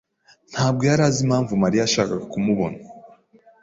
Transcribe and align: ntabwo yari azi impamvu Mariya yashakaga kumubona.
ntabwo 0.53 0.81
yari 0.89 1.01
azi 1.07 1.19
impamvu 1.25 1.51
Mariya 1.63 1.81
yashakaga 1.83 2.25
kumubona. 2.31 2.79